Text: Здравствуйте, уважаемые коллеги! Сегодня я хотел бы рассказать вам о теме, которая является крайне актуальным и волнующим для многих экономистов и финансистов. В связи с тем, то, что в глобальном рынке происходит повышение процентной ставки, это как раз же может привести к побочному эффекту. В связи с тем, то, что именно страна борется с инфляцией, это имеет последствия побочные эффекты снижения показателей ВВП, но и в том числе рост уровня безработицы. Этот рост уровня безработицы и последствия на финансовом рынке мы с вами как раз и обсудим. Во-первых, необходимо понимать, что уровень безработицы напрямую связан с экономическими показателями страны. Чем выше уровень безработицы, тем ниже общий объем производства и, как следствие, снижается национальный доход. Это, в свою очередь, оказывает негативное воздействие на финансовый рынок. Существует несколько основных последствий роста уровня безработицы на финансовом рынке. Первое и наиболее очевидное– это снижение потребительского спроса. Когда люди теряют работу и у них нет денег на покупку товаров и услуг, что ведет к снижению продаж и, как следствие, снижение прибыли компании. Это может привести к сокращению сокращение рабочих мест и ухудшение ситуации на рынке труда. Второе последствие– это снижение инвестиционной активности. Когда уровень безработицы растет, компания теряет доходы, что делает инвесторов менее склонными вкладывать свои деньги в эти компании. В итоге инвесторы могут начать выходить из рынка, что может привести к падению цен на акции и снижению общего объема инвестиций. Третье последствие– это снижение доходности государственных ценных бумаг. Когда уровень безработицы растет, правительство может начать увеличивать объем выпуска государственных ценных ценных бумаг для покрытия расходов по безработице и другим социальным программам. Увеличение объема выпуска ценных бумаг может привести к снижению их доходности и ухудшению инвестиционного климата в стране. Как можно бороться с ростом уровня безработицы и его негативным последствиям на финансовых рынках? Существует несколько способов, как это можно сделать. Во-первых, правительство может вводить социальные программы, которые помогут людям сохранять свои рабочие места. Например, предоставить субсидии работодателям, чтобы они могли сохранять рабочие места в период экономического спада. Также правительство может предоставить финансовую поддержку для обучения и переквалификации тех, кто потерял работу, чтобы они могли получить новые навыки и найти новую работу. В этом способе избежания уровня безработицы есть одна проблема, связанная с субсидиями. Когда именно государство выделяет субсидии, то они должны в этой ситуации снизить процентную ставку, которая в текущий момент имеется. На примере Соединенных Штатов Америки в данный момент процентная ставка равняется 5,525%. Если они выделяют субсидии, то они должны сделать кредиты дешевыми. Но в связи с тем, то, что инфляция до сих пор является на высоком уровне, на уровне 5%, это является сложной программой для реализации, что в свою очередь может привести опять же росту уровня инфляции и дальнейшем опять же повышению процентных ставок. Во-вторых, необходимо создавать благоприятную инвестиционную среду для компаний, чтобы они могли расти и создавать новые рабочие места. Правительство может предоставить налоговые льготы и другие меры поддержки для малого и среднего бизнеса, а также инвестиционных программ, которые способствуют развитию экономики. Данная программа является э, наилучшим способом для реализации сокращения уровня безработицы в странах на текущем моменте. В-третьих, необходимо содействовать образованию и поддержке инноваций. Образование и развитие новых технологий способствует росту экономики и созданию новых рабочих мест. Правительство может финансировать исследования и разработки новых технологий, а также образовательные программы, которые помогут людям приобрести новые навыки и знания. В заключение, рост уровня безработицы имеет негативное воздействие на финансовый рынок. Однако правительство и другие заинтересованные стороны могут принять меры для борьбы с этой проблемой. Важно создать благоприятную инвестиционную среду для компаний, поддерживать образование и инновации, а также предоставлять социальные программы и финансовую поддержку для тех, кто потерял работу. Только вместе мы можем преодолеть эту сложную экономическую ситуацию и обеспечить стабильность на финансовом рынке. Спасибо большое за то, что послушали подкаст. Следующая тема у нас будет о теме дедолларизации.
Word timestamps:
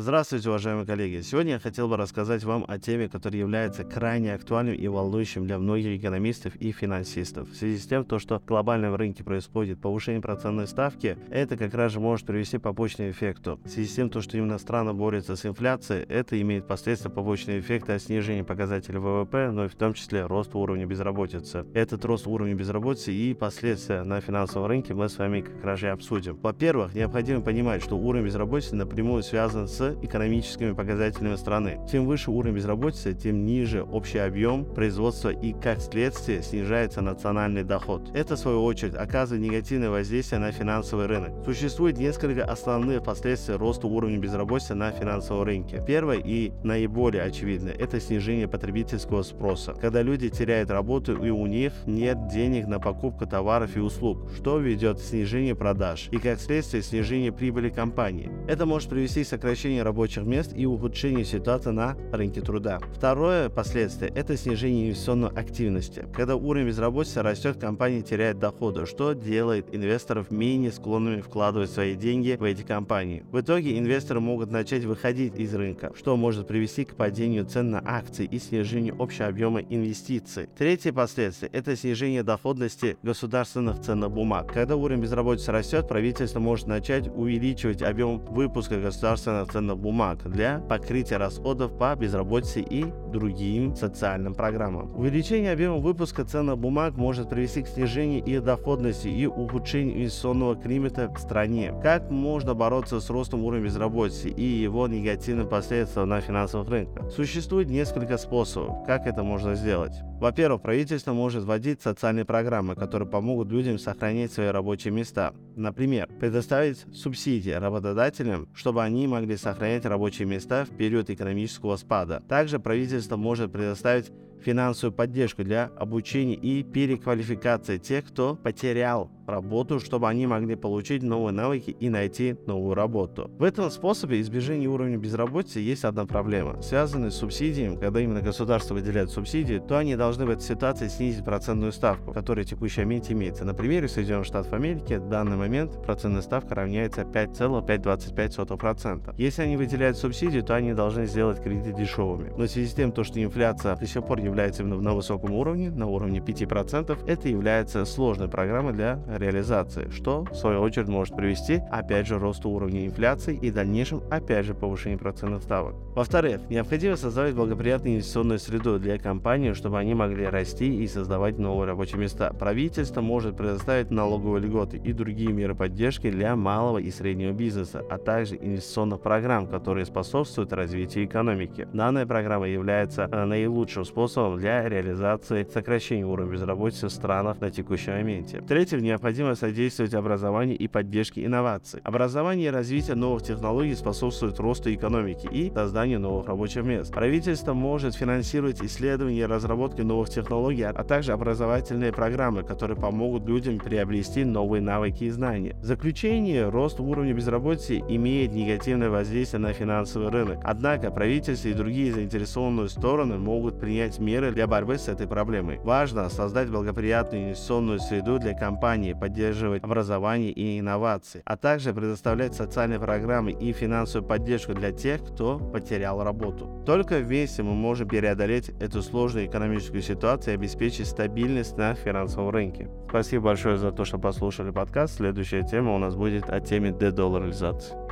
Здравствуйте, 0.00 0.48
уважаемые 0.48 0.86
коллеги! 0.86 1.22
Сегодня 1.22 1.54
я 1.54 1.58
хотел 1.58 1.88
бы 1.88 1.96
рассказать 1.96 2.44
вам 2.44 2.64
о 2.68 2.78
теме, 2.78 3.08
которая 3.08 3.40
является 3.40 3.82
крайне 3.82 4.32
актуальным 4.32 4.76
и 4.76 4.86
волнующим 4.86 5.44
для 5.44 5.58
многих 5.58 5.98
экономистов 5.98 6.54
и 6.54 6.70
финансистов. 6.70 7.50
В 7.50 7.56
связи 7.56 7.78
с 7.78 7.86
тем, 7.88 8.04
то, 8.04 8.20
что 8.20 8.38
в 8.38 8.44
глобальном 8.44 8.94
рынке 8.94 9.24
происходит 9.24 9.80
повышение 9.80 10.22
процентной 10.22 10.68
ставки, 10.68 11.18
это 11.30 11.56
как 11.56 11.74
раз 11.74 11.90
же 11.90 11.98
может 11.98 12.28
привести 12.28 12.58
к 12.58 12.62
побочному 12.62 13.10
эффекту. 13.10 13.58
В 13.64 13.68
связи 13.68 13.88
с 13.88 13.94
тем, 13.96 14.08
то, 14.08 14.20
что 14.20 14.38
именно 14.38 14.58
страна 14.58 14.92
борется 14.92 15.34
с 15.34 15.44
инфляцией, 15.44 16.04
это 16.04 16.40
имеет 16.40 16.68
последствия 16.68 17.10
побочные 17.10 17.58
эффекты 17.58 17.98
снижения 17.98 18.44
показателей 18.44 18.98
ВВП, 18.98 19.50
но 19.50 19.64
и 19.64 19.68
в 19.68 19.74
том 19.74 19.94
числе 19.94 20.26
рост 20.26 20.54
уровня 20.54 20.86
безработицы. 20.86 21.66
Этот 21.74 22.04
рост 22.04 22.28
уровня 22.28 22.54
безработицы 22.54 23.12
и 23.12 23.34
последствия 23.34 24.04
на 24.04 24.20
финансовом 24.20 24.68
рынке 24.68 24.94
мы 24.94 25.08
с 25.08 25.18
вами 25.18 25.40
как 25.40 25.64
раз 25.64 25.82
и 25.82 25.86
обсудим. 25.86 26.38
Во-первых, 26.40 26.94
необходимо 26.94 27.40
понимать, 27.40 27.82
что 27.82 27.98
уровень 27.98 28.26
безработицы 28.26 28.76
напрямую 28.76 29.24
связан 29.24 29.66
с 29.66 29.87
экономическими 30.02 30.72
показателями 30.72 31.36
страны. 31.36 31.80
Чем 31.90 32.06
выше 32.06 32.30
уровень 32.30 32.56
безработицы, 32.56 33.14
тем 33.14 33.44
ниже 33.44 33.82
общий 33.82 34.18
объем 34.18 34.64
производства 34.64 35.30
и, 35.30 35.52
как 35.52 35.80
следствие, 35.80 36.42
снижается 36.42 37.00
национальный 37.00 37.64
доход. 37.64 38.10
Это, 38.14 38.36
в 38.36 38.38
свою 38.38 38.64
очередь, 38.64 38.94
оказывает 38.94 39.44
негативное 39.44 39.90
воздействие 39.90 40.40
на 40.40 40.52
финансовый 40.52 41.06
рынок. 41.06 41.44
Существует 41.44 41.98
несколько 41.98 42.44
основных 42.44 43.04
последствий 43.04 43.54
роста 43.54 43.86
уровня 43.86 44.18
безработицы 44.18 44.74
на 44.74 44.90
финансовом 44.90 45.44
рынке. 45.44 45.82
Первое 45.86 46.18
и 46.18 46.52
наиболее 46.62 47.22
очевидное– 47.22 47.72
это 47.78 48.00
снижение 48.00 48.48
потребительского 48.48 49.22
спроса. 49.22 49.74
Когда 49.74 50.02
люди 50.02 50.28
теряют 50.28 50.70
работу 50.70 51.22
и 51.22 51.30
у 51.30 51.46
них 51.46 51.72
нет 51.86 52.28
денег 52.28 52.66
на 52.66 52.80
покупку 52.80 53.26
товаров 53.26 53.76
и 53.76 53.80
услуг, 53.80 54.30
что 54.36 54.58
ведет 54.58 54.98
к 54.98 55.02
снижению 55.02 55.56
продаж 55.56 56.08
и, 56.10 56.18
как 56.18 56.40
следствие, 56.40 56.82
снижение 56.82 57.32
прибыли 57.32 57.70
компании. 57.70 58.30
Это 58.48 58.66
может 58.66 58.88
привести 58.88 59.24
к 59.24 59.28
сокращению 59.28 59.77
сокращение 59.78 59.82
рабочих 59.82 60.24
мест 60.24 60.52
и 60.54 60.66
ухудшение 60.66 61.24
ситуации 61.24 61.70
на 61.70 61.96
рынке 62.12 62.40
труда. 62.40 62.80
Второе 62.94 63.48
последствие– 63.48 64.12
это 64.14 64.36
снижение 64.36 64.88
инвестиционной 64.88 65.28
активности. 65.28 66.06
Когда 66.14 66.36
уровень 66.36 66.68
безработицы 66.68 67.22
растет, 67.22 67.58
компания 67.60 68.02
теряет 68.02 68.38
доходы, 68.38 68.86
что 68.86 69.12
делает 69.12 69.74
инвесторов 69.74 70.30
менее 70.30 70.72
склонными 70.72 71.20
вкладывать 71.20 71.70
свои 71.70 71.94
деньги 71.94 72.36
в 72.38 72.44
эти 72.44 72.62
компании. 72.62 73.24
В 73.30 73.40
итоге 73.40 73.78
инвесторы 73.78 74.20
могут 74.20 74.50
начать 74.50 74.84
выходить 74.84 75.38
из 75.38 75.54
рынка, 75.54 75.92
что 75.96 76.16
может 76.16 76.46
привести 76.46 76.84
к 76.84 76.94
падению 76.94 77.44
цен 77.44 77.70
на 77.70 77.82
акции 77.84 78.26
и 78.30 78.38
снижению 78.38 78.96
общего 78.98 79.28
объема 79.28 79.60
инвестиций. 79.60 80.48
Третье 80.56 80.92
последствие– 80.92 81.50
это 81.52 81.76
снижение 81.76 82.22
доходности 82.22 82.96
государственных 83.02 83.80
ценных 83.80 84.10
бумаг. 84.10 84.52
Когда 84.52 84.76
уровень 84.76 85.02
безработицы 85.02 85.52
растет, 85.52 85.88
правительство 85.88 86.40
может 86.40 86.66
начать 86.66 87.08
увеличивать 87.08 87.82
объем 87.82 88.18
выпуска 88.18 88.80
государственных 88.80 89.50
ценных 89.50 89.57
ценных 89.58 89.76
бумаг 89.76 90.20
для 90.24 90.60
покрытия 90.68 91.16
расходов 91.16 91.76
по 91.76 91.94
безработице 91.96 92.60
и 92.60 92.86
другим 93.10 93.74
социальным 93.74 94.34
программам. 94.34 94.88
Увеличение 94.96 95.52
объема 95.52 95.78
выпуска 95.78 96.24
ценных 96.24 96.58
бумаг 96.58 96.96
может 96.96 97.28
привести 97.28 97.62
к 97.62 97.66
снижению 97.66 98.22
их 98.24 98.44
доходности 98.44 99.08
и 99.08 99.26
ухудшению 99.26 99.96
инвестиционного 99.96 100.54
климата 100.54 101.12
в 101.12 101.18
стране. 101.18 101.74
Как 101.82 102.08
можно 102.08 102.54
бороться 102.54 103.00
с 103.00 103.10
ростом 103.10 103.44
уровня 103.44 103.64
безработицы 103.64 104.28
и 104.28 104.44
его 104.44 104.86
негативным 104.86 105.48
последствиям 105.48 106.08
на 106.08 106.20
финансовых 106.20 106.68
рынках? 106.68 107.10
Существует 107.10 107.68
несколько 107.68 108.16
способов, 108.16 108.86
как 108.86 109.08
это 109.08 109.24
можно 109.24 109.56
сделать. 109.56 109.94
Во-первых, 110.20 110.62
правительство 110.62 111.12
может 111.12 111.44
вводить 111.44 111.80
социальные 111.80 112.24
программы, 112.24 112.74
которые 112.74 113.08
помогут 113.08 113.50
людям 113.50 113.78
сохранять 113.78 114.32
свои 114.32 114.48
рабочие 114.48 114.92
места. 114.92 115.32
Например, 115.54 116.08
предоставить 116.20 116.84
субсидии 116.92 117.50
работодателям, 117.50 118.48
чтобы 118.52 118.82
они 118.82 119.06
могли 119.06 119.36
сохранять 119.52 119.86
рабочие 119.86 120.26
места 120.26 120.64
в 120.64 120.76
период 120.76 121.08
экономического 121.08 121.76
спада. 121.76 122.22
Также 122.28 122.58
правительство 122.58 123.16
может 123.16 123.50
предоставить 123.50 124.10
финансовую 124.42 124.96
поддержку 124.96 125.44
для 125.44 125.70
обучения 125.76 126.34
и 126.34 126.62
переквалификации 126.62 127.78
тех, 127.78 128.06
кто 128.06 128.36
потерял 128.36 129.10
работу, 129.28 129.78
чтобы 129.78 130.08
они 130.08 130.26
могли 130.26 130.56
получить 130.56 131.02
новые 131.02 131.32
навыки 131.32 131.76
и 131.78 131.90
найти 131.90 132.36
новую 132.46 132.74
работу. 132.74 133.30
В 133.38 133.42
этом 133.42 133.70
способе 133.70 134.20
избежания 134.20 134.68
уровня 134.68 134.96
безработицы 134.96 135.60
есть 135.60 135.84
одна 135.84 136.06
проблема, 136.06 136.62
связанная 136.62 137.10
с 137.10 137.16
субсидиями. 137.16 137.76
Когда 137.76 138.00
именно 138.00 138.22
государство 138.22 138.74
выделяет 138.74 139.10
субсидии, 139.10 139.58
то 139.58 139.76
они 139.78 139.96
должны 139.96 140.24
в 140.26 140.30
этой 140.30 140.42
ситуации 140.42 140.88
снизить 140.88 141.24
процентную 141.24 141.72
ставку, 141.72 142.12
которая 142.12 142.44
в 142.44 142.48
текущий 142.48 142.80
момент 142.80 143.10
имеется. 143.10 143.44
На 143.44 143.54
примере 143.54 143.88
Соединенных 143.88 144.26
Штатов 144.26 144.52
Америки 144.52 144.94
в 144.94 145.08
данный 145.08 145.36
момент 145.36 145.82
процентная 145.82 146.22
ставка 146.22 146.54
равняется 146.54 147.02
5,525%. 147.02 149.14
Если 149.18 149.42
они 149.42 149.56
выделяют 149.56 149.98
субсидии, 149.98 150.40
то 150.40 150.54
они 150.54 150.72
должны 150.72 151.06
сделать 151.06 151.42
кредиты 151.42 151.72
дешевыми. 151.72 152.32
Но 152.36 152.44
в 152.44 152.48
связи 152.48 152.68
с 152.68 152.74
тем, 152.74 152.92
то, 152.92 153.02
что 153.04 153.22
инфляция 153.22 153.76
до 153.76 153.86
сих 153.86 154.04
пор 154.04 154.20
является 154.28 154.64
на 154.64 154.94
высоком 154.94 155.32
уровне, 155.32 155.70
на 155.70 155.86
уровне 155.86 156.20
5%, 156.20 156.98
это 157.06 157.28
является 157.28 157.84
сложной 157.84 158.28
программой 158.28 158.72
для 158.72 159.00
реализации, 159.08 159.88
что 159.90 160.24
в 160.24 160.34
свою 160.34 160.60
очередь 160.60 160.88
может 160.88 161.16
привести 161.16 161.60
опять 161.70 162.06
же 162.06 162.18
росту 162.18 162.50
уровня 162.50 162.86
инфляции 162.86 163.36
и 163.36 163.50
дальнейшем 163.50 164.02
опять 164.10 164.46
же 164.46 164.54
повышению 164.54 164.98
процентных 164.98 165.42
ставок. 165.42 165.74
Во-вторых, 165.94 166.40
необходимо 166.48 166.96
создавать 166.96 167.34
благоприятную 167.34 167.94
инвестиционную 167.94 168.38
среду 168.38 168.78
для 168.78 168.98
компаний, 168.98 169.54
чтобы 169.54 169.78
они 169.78 169.94
могли 169.94 170.26
расти 170.26 170.82
и 170.82 170.86
создавать 170.86 171.38
новые 171.38 171.66
рабочие 171.66 171.98
места. 171.98 172.32
Правительство 172.32 173.00
может 173.00 173.36
предоставить 173.36 173.90
налоговые 173.90 174.42
льготы 174.42 174.76
и 174.76 174.92
другие 174.92 175.32
меры 175.32 175.54
поддержки 175.54 176.10
для 176.10 176.36
малого 176.36 176.78
и 176.78 176.90
среднего 176.90 177.32
бизнеса, 177.32 177.84
а 177.90 177.98
также 177.98 178.36
инвестиционных 178.36 179.00
программ, 179.00 179.46
которые 179.46 179.86
способствуют 179.86 180.52
развитию 180.52 181.04
экономики. 181.04 181.66
Данная 181.72 182.06
программа 182.06 182.48
является 182.48 183.08
э, 183.10 183.24
наилучшим 183.24 183.84
способом 183.84 184.17
для 184.36 184.68
реализации 184.68 185.46
сокращения 185.52 186.04
уровня 186.04 186.32
безработицы 186.32 186.88
в 186.88 186.92
странах 186.92 187.40
на 187.40 187.50
текущем 187.50 187.92
моменте. 187.92 188.40
В-третьих, 188.40 188.80
необходимо 188.80 189.34
содействовать 189.34 189.94
образованию 189.94 190.58
и 190.58 190.66
поддержке 190.68 191.24
инноваций. 191.24 191.80
Образование 191.84 192.48
и 192.48 192.50
развитие 192.50 192.96
новых 192.96 193.22
технологий 193.22 193.74
способствует 193.74 194.40
росту 194.40 194.72
экономики 194.74 195.28
и 195.30 195.52
созданию 195.54 196.00
новых 196.00 196.26
рабочих 196.26 196.64
мест. 196.64 196.92
Правительство 196.92 197.54
может 197.54 197.94
финансировать 197.94 198.60
исследования 198.62 199.20
и 199.20 199.24
разработки 199.24 199.82
новых 199.82 200.10
технологий, 200.10 200.64
а 200.64 200.84
также 200.84 201.12
образовательные 201.12 201.92
программы, 201.92 202.42
которые 202.42 202.76
помогут 202.76 203.26
людям 203.26 203.58
приобрести 203.58 204.24
новые 204.24 204.60
навыки 204.60 205.04
и 205.04 205.10
знания. 205.10 205.56
В 205.60 205.64
заключение, 205.64 206.48
рост 206.48 206.80
уровня 206.80 207.12
безработицы 207.12 207.78
имеет 207.88 208.32
негативное 208.32 208.90
воздействие 208.90 209.40
на 209.40 209.52
финансовый 209.52 210.10
рынок. 210.10 210.40
Однако 210.42 210.90
правительство 210.90 211.48
и 211.48 211.54
другие 211.54 211.92
заинтересованные 211.92 212.68
стороны 212.68 213.18
могут 213.18 213.60
принять 213.60 213.98
меры 213.98 214.07
для 214.16 214.46
борьбы 214.46 214.78
с 214.78 214.88
этой 214.88 215.06
проблемой. 215.06 215.58
Важно 215.58 216.08
создать 216.08 216.48
благоприятную 216.48 217.24
инвестиционную 217.24 217.78
среду 217.78 218.18
для 218.18 218.34
компаний, 218.34 218.94
поддерживать 218.94 219.62
образование 219.62 220.30
и 220.30 220.58
инновации, 220.58 221.22
а 221.24 221.36
также 221.36 221.72
предоставлять 221.72 222.34
социальные 222.34 222.80
программы 222.80 223.32
и 223.32 223.52
финансовую 223.52 224.08
поддержку 224.08 224.54
для 224.54 224.72
тех, 224.72 225.04
кто 225.04 225.38
потерял 225.38 226.02
работу. 226.02 226.62
Только 226.64 226.98
вместе 226.98 227.42
мы 227.42 227.54
можем 227.54 227.88
преодолеть 227.88 228.50
эту 228.60 228.82
сложную 228.82 229.26
экономическую 229.26 229.82
ситуацию 229.82 230.34
и 230.34 230.36
обеспечить 230.36 230.86
стабильность 230.86 231.56
на 231.56 231.74
финансовом 231.74 232.30
рынке. 232.30 232.70
Спасибо 232.88 233.26
большое 233.26 233.58
за 233.58 233.70
то, 233.70 233.84
что 233.84 233.98
послушали 233.98 234.50
подкаст. 234.50 234.96
Следующая 234.96 235.42
тема 235.42 235.74
у 235.74 235.78
нас 235.78 235.94
будет 235.94 236.30
о 236.30 236.40
теме 236.40 236.72
дедолларизации. 236.72 237.87